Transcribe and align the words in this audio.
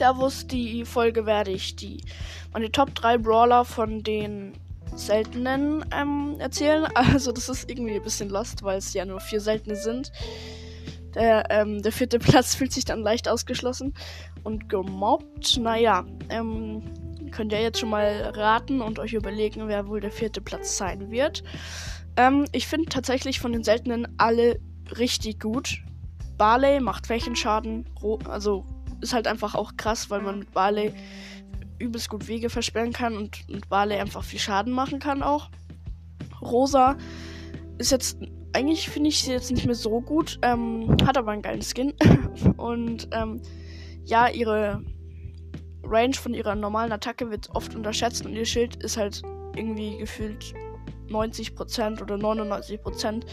Servus, 0.00 0.46
die 0.46 0.86
Folge 0.86 1.26
werde 1.26 1.50
ich 1.50 1.76
die 1.76 2.02
meine 2.54 2.72
Top 2.72 2.94
3 2.94 3.18
Brawler 3.18 3.66
von 3.66 4.02
den 4.02 4.54
seltenen 4.94 5.84
ähm, 5.94 6.36
erzählen. 6.38 6.86
Also 6.94 7.32
das 7.32 7.50
ist 7.50 7.68
irgendwie 7.68 7.96
ein 7.96 8.02
bisschen 8.02 8.30
lost, 8.30 8.62
weil 8.62 8.78
es 8.78 8.94
ja 8.94 9.04
nur 9.04 9.20
vier 9.20 9.42
seltene 9.42 9.76
sind. 9.76 10.10
Der, 11.14 11.50
ähm, 11.50 11.82
der 11.82 11.92
vierte 11.92 12.18
Platz 12.18 12.54
fühlt 12.54 12.72
sich 12.72 12.86
dann 12.86 13.02
leicht 13.02 13.28
ausgeschlossen 13.28 13.92
und 14.42 14.70
gemobbt. 14.70 15.58
Naja, 15.58 16.06
ähm, 16.30 16.80
könnt 17.30 17.52
ihr 17.52 17.60
jetzt 17.60 17.78
schon 17.78 17.90
mal 17.90 18.32
raten 18.34 18.80
und 18.80 18.98
euch 18.98 19.12
überlegen, 19.12 19.68
wer 19.68 19.86
wohl 19.86 20.00
der 20.00 20.12
vierte 20.12 20.40
Platz 20.40 20.78
sein 20.78 21.10
wird. 21.10 21.42
Ähm, 22.16 22.46
ich 22.52 22.66
finde 22.66 22.88
tatsächlich 22.88 23.38
von 23.38 23.52
den 23.52 23.64
seltenen 23.64 24.08
alle 24.16 24.60
richtig 24.96 25.40
gut. 25.40 25.82
Barley 26.38 26.80
macht 26.80 27.06
Flächenschaden, 27.06 27.84
also 28.26 28.64
ist 29.00 29.12
halt 29.12 29.26
einfach 29.26 29.54
auch 29.54 29.76
krass, 29.76 30.10
weil 30.10 30.20
man 30.20 30.40
mit 30.40 30.52
Barley 30.52 30.92
übelst 31.78 32.10
gut 32.10 32.28
Wege 32.28 32.50
versperren 32.50 32.92
kann 32.92 33.16
und 33.16 33.48
mit 33.48 33.68
Barley 33.68 33.96
einfach 33.96 34.22
viel 34.22 34.38
Schaden 34.38 34.72
machen 34.72 34.98
kann 34.98 35.22
auch. 35.22 35.50
Rosa 36.40 36.96
ist 37.78 37.92
jetzt, 37.92 38.18
eigentlich 38.52 38.88
finde 38.88 39.08
ich 39.08 39.22
sie 39.22 39.32
jetzt 39.32 39.50
nicht 39.50 39.66
mehr 39.66 39.74
so 39.74 40.00
gut, 40.00 40.38
ähm, 40.42 40.96
hat 41.06 41.16
aber 41.16 41.32
einen 41.32 41.42
geilen 41.42 41.62
Skin. 41.62 41.94
und 42.56 43.08
ähm, 43.12 43.40
ja, 44.04 44.28
ihre 44.28 44.82
Range 45.82 46.14
von 46.14 46.34
ihrer 46.34 46.54
normalen 46.54 46.92
Attacke 46.92 47.30
wird 47.30 47.50
oft 47.50 47.74
unterschätzt 47.74 48.24
und 48.24 48.34
ihr 48.34 48.44
Schild 48.44 48.76
ist 48.82 48.96
halt 48.96 49.22
irgendwie 49.56 49.98
gefühlt 49.98 50.54
90% 51.08 52.00
oder 52.00 52.14
99% 52.14 53.24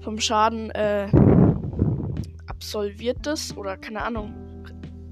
vom 0.00 0.18
Schaden 0.18 0.70
äh, 0.70 1.08
absolviert 2.46 3.18
das 3.22 3.56
oder 3.56 3.76
keine 3.76 4.02
Ahnung. 4.02 4.45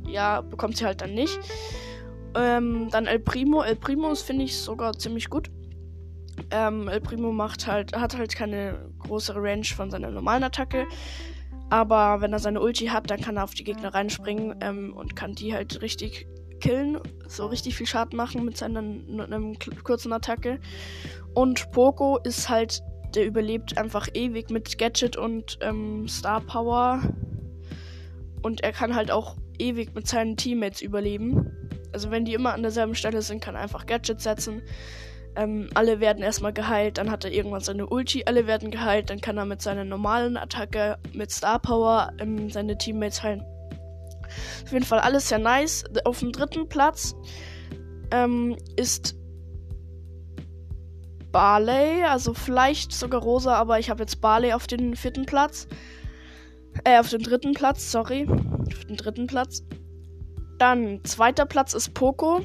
Ja, 0.07 0.41
bekommt 0.41 0.77
sie 0.77 0.85
halt 0.85 1.01
dann 1.01 1.15
nicht. 1.15 1.39
Ähm, 2.35 2.89
dann 2.91 3.07
El 3.07 3.21
Primo. 3.21 3.63
El 3.63 3.77
Primo 3.77 4.15
finde 4.15 4.45
ich 4.45 4.57
sogar 4.57 4.93
ziemlich 4.95 5.31
gut. 5.31 5.51
Ähm, 6.51 6.89
El 6.89 7.01
Primo 7.01 7.33
macht 7.33 7.67
halt, 7.67 7.97
hat 7.97 8.17
halt 8.17 8.35
keine 8.35 8.91
größere 8.99 9.41
Range 9.41 9.65
von 9.65 9.91
seiner 9.91 10.11
normalen 10.11 10.43
Attacke. 10.43 10.87
Aber 11.71 12.21
wenn 12.21 12.33
er 12.33 12.39
seine 12.39 12.61
Ulti 12.61 12.87
hat, 12.87 13.11
dann 13.11 13.21
kann 13.21 13.37
er 13.37 13.45
auf 13.45 13.55
die 13.55 13.65
Gegner 13.65 13.95
reinspringen 13.95 14.57
ähm, 14.61 14.93
und 14.95 15.17
kann 15.17 15.35
die 15.35 15.55
halt 15.55 15.81
richtig 15.83 16.27
killen. 16.61 16.99
So 17.27 17.47
richtig 17.47 17.77
viel 17.77 17.87
Schaden 17.87 18.17
machen 18.17 18.45
mit 18.45 18.57
seiner 18.57 18.83
kurzen 19.83 20.13
Attacke. 20.13 20.61
Und 21.35 21.71
Poco 21.73 22.19
ist 22.19 22.49
halt, 22.49 22.81
der 23.15 23.27
überlebt 23.27 23.79
einfach 23.79 24.09
ewig 24.15 24.51
mit 24.51 24.79
Gadget 24.79 25.17
und 25.17 25.59
ähm, 25.63 26.07
Star 26.09 26.41
Power. 26.41 27.01
Und 28.43 28.63
er 28.63 28.73
kann 28.73 28.95
halt 28.95 29.11
auch 29.11 29.37
ewig 29.59 29.95
mit 29.95 30.07
seinen 30.07 30.37
Teammates 30.37 30.83
überleben. 30.83 31.51
Also 31.93 32.11
wenn 32.11 32.25
die 32.25 32.35
immer 32.35 32.55
an 32.55 32.63
derselben 32.63 32.95
Stelle 32.95 33.23
sind, 33.23 33.41
kann 33.41 33.55
er 33.55 33.63
einfach 33.63 33.87
Gadget 33.87 34.21
setzen. 34.21 34.63
Ähm, 35.37 35.69
alle 35.75 36.01
werden 36.01 36.23
erstmal 36.23 36.53
geheilt, 36.53 36.99
dann 36.99 37.11
hat 37.11 37.25
er 37.25 37.33
irgendwann 37.33 37.61
seine 37.61 37.89
Ulti, 37.89 38.25
alle 38.27 38.47
werden 38.47 38.71
geheilt, 38.71 39.11
dann 39.11 39.21
kann 39.21 39.37
er 39.37 39.45
mit 39.45 39.63
seiner 39.63 39.85
normalen 39.85 40.37
Attacke 40.37 40.97
mit 41.13 41.31
Star 41.33 41.59
Power 41.59 42.13
ähm, 42.19 42.51
seine 42.51 42.79
Teammates 42.79 43.23
heilen. 43.23 43.45
Auf 44.65 44.73
jeden 44.73 44.85
Fall 44.85 45.01
alles 45.01 45.29
sehr 45.29 45.39
nice. 45.39 45.85
Auf 46.05 46.21
dem 46.21 46.33
dritten 46.33 46.69
Platz 46.69 47.15
ähm, 48.13 48.57
ist 48.77 49.17
Barley, 51.33 52.05
also 52.05 52.33
vielleicht 52.33 52.93
sogar 52.93 53.21
Rosa, 53.21 53.55
aber 53.57 53.81
ich 53.81 53.91
habe 53.91 54.03
jetzt 54.03 54.21
Barley 54.21 54.53
auf 54.53 54.69
den 54.69 54.95
vierten 54.95 55.27
Platz. 55.27 55.67
Äh, 56.85 56.99
auf 57.01 57.11
den 57.11 57.23
dritten 57.23 57.55
Platz, 57.55 57.91
sorry. 57.91 58.29
Den 58.89 58.97
dritten 58.97 59.27
Platz. 59.27 59.63
Dann 60.59 61.01
zweiter 61.05 61.47
Platz 61.47 61.75
ist 61.75 61.95
Poco, 61.95 62.41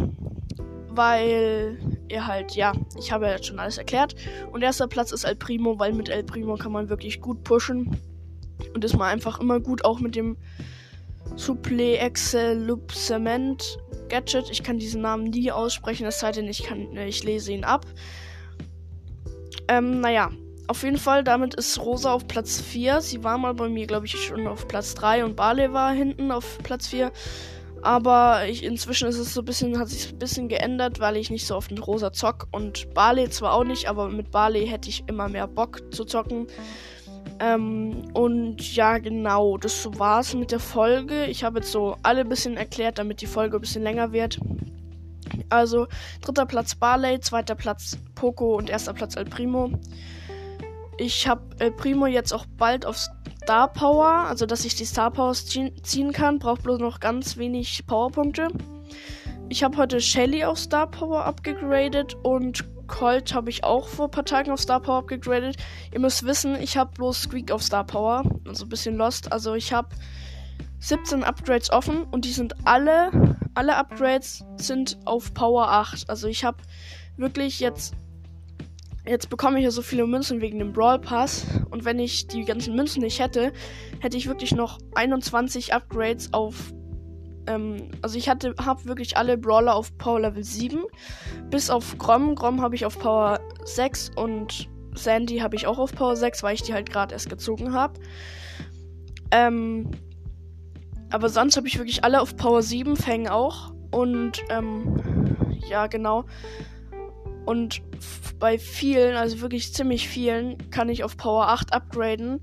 weil 0.89 1.79
er 2.07 2.27
halt, 2.27 2.55
ja, 2.55 2.73
ich 2.97 3.11
habe 3.11 3.25
ja 3.27 3.33
jetzt 3.33 3.45
schon 3.45 3.59
alles 3.59 3.77
erklärt. 3.77 4.15
Und 4.51 4.61
erster 4.61 4.87
Platz 4.87 5.11
ist 5.11 5.23
El 5.23 5.35
Primo, 5.35 5.79
weil 5.79 5.93
mit 5.93 6.09
El 6.09 6.23
Primo 6.23 6.55
kann 6.55 6.71
man 6.71 6.89
wirklich 6.89 7.21
gut 7.21 7.43
pushen. 7.43 7.95
Und 8.73 8.83
ist 8.83 8.97
man 8.97 9.09
einfach 9.09 9.39
immer 9.39 9.59
gut, 9.59 9.85
auch 9.85 9.99
mit 9.99 10.15
dem 10.15 10.37
Supple 11.35 11.97
Excelupsement 11.97 13.79
Gadget. 14.09 14.49
Ich 14.49 14.63
kann 14.63 14.79
diesen 14.79 15.01
Namen 15.01 15.25
nie 15.25 15.51
aussprechen, 15.51 16.05
es 16.07 16.19
sei 16.19 16.31
denn, 16.31 16.47
ich, 16.47 16.63
kann, 16.63 16.97
ich 16.97 17.23
lese 17.23 17.53
ihn 17.53 17.63
ab. 17.63 17.85
Ähm, 19.67 20.01
naja, 20.01 20.31
auf 20.69 20.83
jeden 20.83 20.97
Fall, 20.97 21.23
damit 21.23 21.55
ist 21.55 21.79
Rosa 21.79 22.13
auf 22.13 22.27
Platz 22.27 22.61
4. 22.61 23.01
Sie 23.01 23.23
war 23.23 23.39
mal 23.39 23.55
bei 23.55 23.67
mir, 23.67 23.87
glaube 23.87 24.05
ich, 24.05 24.11
schon 24.11 24.45
auf 24.45 24.67
Platz 24.67 24.93
3 24.93 25.25
und 25.25 25.35
Barley 25.35 25.73
war 25.73 25.91
hinten 25.91 26.31
auf 26.31 26.59
Platz 26.59 26.87
4. 26.89 27.11
Aber 27.81 28.45
ich, 28.47 28.63
inzwischen 28.63 29.07
ist 29.07 29.17
es 29.17 29.33
so 29.33 29.41
ein 29.41 29.45
bisschen, 29.45 29.79
hat 29.79 29.89
sich 29.89 30.11
ein 30.11 30.19
bisschen 30.19 30.47
geändert, 30.47 30.99
weil 30.99 31.17
ich 31.17 31.31
nicht 31.31 31.47
so 31.47 31.55
oft 31.55 31.71
mit 31.71 31.87
Rosa 31.87 32.13
zock. 32.13 32.47
Und 32.51 32.93
Barley 32.93 33.27
zwar 33.31 33.53
auch 33.53 33.63
nicht, 33.63 33.89
aber 33.89 34.09
mit 34.09 34.29
Barley 34.29 34.67
hätte 34.67 34.89
ich 34.89 35.03
immer 35.07 35.27
mehr 35.27 35.47
Bock 35.47 35.81
zu 35.91 36.05
zocken. 36.05 36.45
Ähm, 37.39 38.03
und 38.13 38.75
ja, 38.75 38.99
genau, 38.99 39.57
das 39.57 39.87
war's 39.97 40.35
mit 40.35 40.51
der 40.51 40.59
Folge. 40.59 41.25
Ich 41.25 41.43
habe 41.43 41.59
jetzt 41.59 41.71
so 41.71 41.97
alle 42.03 42.21
ein 42.21 42.29
bisschen 42.29 42.57
erklärt, 42.57 42.99
damit 42.99 43.21
die 43.21 43.27
Folge 43.27 43.57
ein 43.57 43.61
bisschen 43.61 43.81
länger 43.81 44.11
wird. 44.11 44.39
Also, 45.49 45.87
dritter 46.21 46.45
Platz 46.45 46.75
Barley, 46.75 47.19
zweiter 47.21 47.55
Platz 47.55 47.97
Poco 48.13 48.55
und 48.55 48.69
erster 48.69 48.93
Platz 48.93 49.15
El 49.15 49.25
Primo. 49.25 49.71
Ich 50.99 51.29
habe 51.29 51.41
El 51.59 51.71
Primo 51.71 52.07
jetzt 52.07 52.33
auch 52.33 52.45
bald 52.57 52.85
auf 52.85 52.97
Star 52.97 53.71
Power, 53.71 54.25
also 54.27 54.45
dass 54.45 54.65
ich 54.65 54.75
die 54.75 54.83
Star 54.83 55.09
Powers 55.09 55.45
ziehen 55.45 56.11
kann, 56.11 56.39
braucht 56.39 56.63
bloß 56.63 56.79
noch 56.79 56.99
ganz 56.99 57.37
wenig 57.37 57.87
Powerpunkte. 57.87 58.49
Ich 59.47 59.63
habe 59.63 59.77
heute 59.77 60.01
Shelly 60.01 60.43
auf 60.43 60.59
Star 60.59 60.91
Power 60.91 61.23
abgegradet 61.23 62.17
und 62.23 62.65
Colt 62.87 63.33
habe 63.33 63.49
ich 63.49 63.63
auch 63.63 63.87
vor 63.87 64.07
ein 64.07 64.11
paar 64.11 64.25
Tagen 64.25 64.51
auf 64.51 64.59
Star 64.59 64.81
Power 64.81 64.97
abgegradet. 64.97 65.55
Ihr 65.93 66.01
müsst 66.01 66.25
wissen, 66.25 66.55
ich 66.61 66.75
habe 66.75 66.91
bloß 66.95 67.21
Squeak 67.21 67.49
auf 67.53 67.63
Star 67.63 67.85
Power, 67.85 68.23
also 68.45 68.65
ein 68.65 68.69
bisschen 68.69 68.97
lost. 68.97 69.31
Also 69.31 69.55
ich 69.55 69.71
habe 69.71 69.87
17 70.79 71.23
Upgrades 71.23 71.71
offen 71.71 72.03
und 72.11 72.25
die 72.25 72.33
sind 72.33 72.55
alle, 72.65 73.37
alle 73.53 73.77
Upgrades 73.77 74.43
sind 74.57 74.99
auf 75.05 75.33
Power 75.33 75.71
8. 75.71 76.09
Also 76.09 76.27
ich 76.27 76.43
habe 76.43 76.57
wirklich 77.15 77.61
jetzt 77.61 77.95
Jetzt 79.09 79.31
bekomme 79.31 79.57
ich 79.57 79.63
ja 79.63 79.71
so 79.71 79.81
viele 79.81 80.05
Münzen 80.05 80.39
wegen 80.39 80.59
dem 80.59 80.71
Brawl 80.71 80.99
Pass. 80.99 81.47
Und 81.71 81.83
wenn 81.83 81.97
ich 81.97 82.27
die 82.27 82.45
ganzen 82.45 82.75
Münzen 82.75 83.01
nicht 83.01 83.19
hätte, 83.19 83.51
hätte 84.01 84.17
ich 84.17 84.27
wirklich 84.27 84.53
noch 84.53 84.77
21 84.93 85.73
Upgrades 85.73 86.31
auf. 86.31 86.71
Ähm, 87.47 87.89
also 88.03 88.19
ich 88.19 88.29
hatte, 88.29 88.53
habe 88.63 88.85
wirklich 88.85 89.17
alle 89.17 89.35
Brawler 89.35 89.73
auf 89.73 89.97
Power 89.97 90.19
Level 90.19 90.43
7. 90.43 90.83
Bis 91.49 91.71
auf 91.71 91.97
Grom. 91.97 92.35
Grom 92.35 92.61
habe 92.61 92.75
ich 92.75 92.85
auf 92.85 92.99
Power 92.99 93.39
6 93.65 94.11
und 94.15 94.69
Sandy 94.93 95.39
habe 95.39 95.55
ich 95.55 95.65
auch 95.65 95.79
auf 95.79 95.91
Power 95.91 96.15
6, 96.15 96.43
weil 96.43 96.53
ich 96.53 96.61
die 96.61 96.75
halt 96.75 96.91
gerade 96.91 97.13
erst 97.13 97.31
gezogen 97.31 97.73
habe. 97.73 97.99
Ähm, 99.31 99.89
aber 101.09 101.29
sonst 101.29 101.57
habe 101.57 101.67
ich 101.67 101.79
wirklich 101.79 102.03
alle 102.03 102.21
auf 102.21 102.35
Power 102.35 102.61
7, 102.61 102.95
Fang 102.95 103.27
auch. 103.27 103.73
Und 103.89 104.33
ähm, 104.51 105.01
ja, 105.67 105.87
genau. 105.87 106.25
Und 107.45 107.81
bei 108.39 108.57
vielen, 108.57 109.15
also 109.15 109.41
wirklich 109.41 109.73
ziemlich 109.73 110.07
vielen, 110.07 110.69
kann 110.69 110.89
ich 110.89 111.03
auf 111.03 111.17
Power 111.17 111.49
8 111.49 111.73
upgraden. 111.73 112.41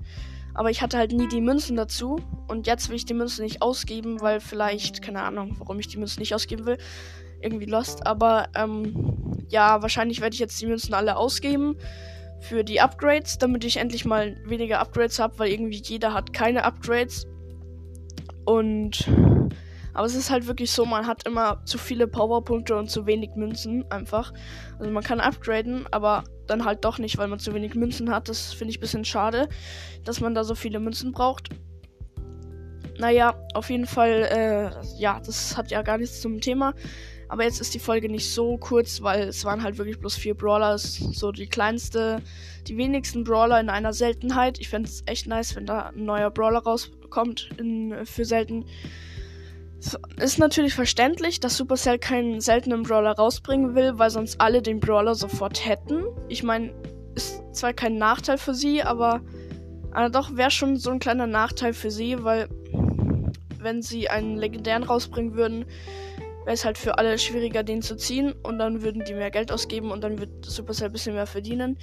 Aber 0.53 0.69
ich 0.71 0.81
hatte 0.81 0.97
halt 0.97 1.11
nie 1.11 1.27
die 1.27 1.41
Münzen 1.41 1.75
dazu. 1.77 2.17
Und 2.47 2.67
jetzt 2.67 2.89
will 2.89 2.95
ich 2.95 3.05
die 3.05 3.13
Münzen 3.13 3.43
nicht 3.43 3.61
ausgeben, 3.61 4.21
weil 4.21 4.39
vielleicht, 4.39 5.01
keine 5.01 5.21
Ahnung, 5.21 5.55
warum 5.59 5.79
ich 5.79 5.87
die 5.87 5.97
Münzen 5.97 6.19
nicht 6.19 6.33
ausgeben 6.33 6.65
will. 6.65 6.77
Irgendwie 7.41 7.65
lost. 7.65 8.05
Aber 8.07 8.49
ähm, 8.55 9.45
ja, 9.49 9.81
wahrscheinlich 9.81 10.21
werde 10.21 10.33
ich 10.33 10.39
jetzt 10.39 10.59
die 10.61 10.65
Münzen 10.65 10.93
alle 10.93 11.15
ausgeben 11.15 11.77
für 12.39 12.63
die 12.63 12.81
Upgrades, 12.81 13.37
damit 13.37 13.63
ich 13.63 13.77
endlich 13.77 14.05
mal 14.05 14.35
weniger 14.45 14.79
Upgrades 14.79 15.19
habe, 15.19 15.39
weil 15.39 15.51
irgendwie 15.51 15.81
jeder 15.83 16.13
hat 16.13 16.33
keine 16.33 16.63
Upgrades. 16.63 17.27
Und 18.45 19.07
aber 19.97 20.05
es 20.05 20.13
ist 20.13 20.29
halt 20.29 20.45
wirklich 20.45 20.69
so, 20.69 20.85
man 20.85 21.07
hat 21.07 21.25
immer 21.25 21.59
zu 21.65 21.79
viele 21.79 22.07
Powerpunkte 22.07 22.75
und 22.75 22.87
zu 22.87 23.07
wenig 23.07 23.31
Münzen 23.35 23.83
einfach. 23.89 24.31
Also 24.77 24.91
man 24.91 25.03
kann 25.03 25.19
upgraden, 25.19 25.87
aber 25.89 26.23
dann 26.45 26.65
halt 26.65 26.85
doch 26.85 26.99
nicht, 26.99 27.17
weil 27.17 27.27
man 27.27 27.39
zu 27.39 27.51
wenig 27.55 27.73
Münzen 27.73 28.11
hat. 28.11 28.29
Das 28.29 28.53
finde 28.53 28.69
ich 28.69 28.77
ein 28.77 28.81
bisschen 28.81 29.05
schade, 29.05 29.49
dass 30.03 30.21
man 30.21 30.35
da 30.35 30.43
so 30.43 30.53
viele 30.53 30.79
Münzen 30.79 31.13
braucht. 31.13 31.49
Naja, 32.99 33.43
auf 33.55 33.71
jeden 33.71 33.87
Fall, 33.87 34.29
äh, 34.31 34.99
ja, 34.99 35.19
das 35.19 35.57
hat 35.57 35.71
ja 35.71 35.81
gar 35.81 35.97
nichts 35.97 36.21
zum 36.21 36.41
Thema. 36.41 36.75
Aber 37.27 37.43
jetzt 37.43 37.59
ist 37.59 37.73
die 37.73 37.79
Folge 37.79 38.07
nicht 38.07 38.31
so 38.31 38.59
kurz, 38.59 39.01
weil 39.01 39.23
es 39.23 39.45
waren 39.45 39.63
halt 39.63 39.79
wirklich 39.79 39.99
bloß 39.99 40.15
vier 40.15 40.35
Brawler. 40.35 40.77
So 40.77 41.31
die 41.31 41.47
kleinste, 41.47 42.21
die 42.67 42.77
wenigsten 42.77 43.23
Brawler 43.23 43.59
in 43.59 43.71
einer 43.71 43.93
Seltenheit. 43.93 44.59
Ich 44.59 44.69
fände 44.69 44.89
es 44.89 45.01
echt 45.07 45.25
nice, 45.25 45.55
wenn 45.55 45.65
da 45.65 45.87
ein 45.87 46.05
neuer 46.05 46.29
Brawler 46.29 46.59
rauskommt 46.59 47.49
in, 47.57 48.05
für 48.05 48.25
selten. 48.25 48.65
Ist 50.17 50.39
natürlich 50.39 50.73
verständlich, 50.73 51.39
dass 51.39 51.55
Supercell 51.55 51.99
keinen 51.99 52.41
seltenen 52.41 52.83
Brawler 52.83 53.11
rausbringen 53.11 53.75
will, 53.75 53.97
weil 53.97 54.09
sonst 54.09 54.41
alle 54.41 54.61
den 54.61 54.79
Brawler 54.79 55.13
sofort 55.13 55.67
hätten. 55.67 56.03
Ich 56.29 56.43
meine, 56.43 56.73
ist 57.15 57.43
zwar 57.51 57.73
kein 57.73 57.97
Nachteil 57.97 58.37
für 58.37 58.55
sie, 58.55 58.81
aber, 58.81 59.21
aber 59.91 60.09
doch 60.09 60.35
wäre 60.35 60.51
schon 60.51 60.77
so 60.77 60.89
ein 60.89 60.99
kleiner 60.99 61.27
Nachteil 61.27 61.73
für 61.73 61.91
sie, 61.91 62.23
weil 62.23 62.47
wenn 63.59 63.81
sie 63.81 64.09
einen 64.09 64.37
legendären 64.37 64.83
rausbringen 64.83 65.35
würden, 65.35 65.65
wäre 66.45 66.53
es 66.53 66.65
halt 66.65 66.77
für 66.77 66.97
alle 66.97 67.17
schwieriger, 67.19 67.63
den 67.63 67.81
zu 67.81 67.95
ziehen. 67.97 68.33
Und 68.43 68.57
dann 68.59 68.81
würden 68.81 69.03
die 69.05 69.13
mehr 69.13 69.31
Geld 69.31 69.51
ausgeben 69.51 69.91
und 69.91 70.03
dann 70.03 70.19
wird 70.19 70.45
Supercell 70.45 70.87
ein 70.87 70.93
bisschen 70.93 71.13
mehr 71.13 71.27
verdienen. 71.27 71.77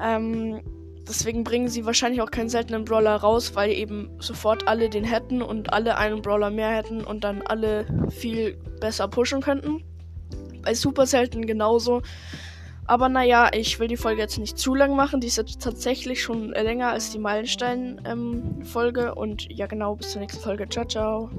Ähm, 0.00 0.60
deswegen 1.08 1.44
bringen 1.44 1.68
sie 1.68 1.86
wahrscheinlich 1.86 2.20
auch 2.20 2.30
keinen 2.30 2.48
seltenen 2.48 2.84
Brawler 2.84 3.16
raus, 3.16 3.54
weil 3.54 3.70
eben 3.70 4.10
sofort 4.18 4.68
alle 4.68 4.88
den 4.88 5.04
hätten 5.04 5.42
und 5.42 5.72
alle 5.72 5.96
einen 5.96 6.22
Brawler 6.22 6.50
mehr 6.50 6.70
hätten 6.70 7.04
und 7.04 7.24
dann 7.24 7.42
alle 7.42 7.86
viel 8.10 8.56
besser 8.80 9.08
pushen 9.08 9.40
könnten. 9.40 9.84
Bei 10.62 10.74
Super 10.74 11.06
Selten 11.06 11.46
genauso. 11.46 12.02
Aber 12.86 13.08
naja, 13.08 13.50
ich 13.52 13.80
will 13.80 13.88
die 13.88 13.96
Folge 13.96 14.22
jetzt 14.22 14.38
nicht 14.38 14.58
zu 14.58 14.74
lang 14.74 14.94
machen. 14.94 15.20
Die 15.20 15.26
ist 15.26 15.38
jetzt 15.38 15.60
tatsächlich 15.60 16.22
schon 16.22 16.50
länger 16.50 16.90
als 16.90 17.10
die 17.10 17.18
Meilenstein-Folge. 17.18 19.02
Ähm, 19.06 19.12
und 19.16 19.50
ja, 19.50 19.66
genau, 19.66 19.96
bis 19.96 20.12
zur 20.12 20.20
nächsten 20.20 20.42
Folge. 20.42 20.68
Ciao, 20.68 20.84
ciao. 20.84 21.30